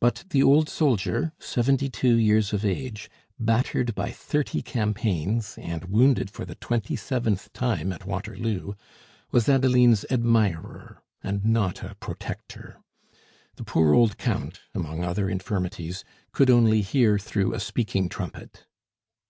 [0.00, 3.08] But the old soldier, seventy two years of age,
[3.40, 8.74] battered by thirty campaigns, and wounded for the twenty seventh time at Waterloo,
[9.30, 12.82] was Adeline's admirer, and not a "protector."
[13.54, 18.66] The poor old Count, among other infirmities, could only hear through a speaking trumpet.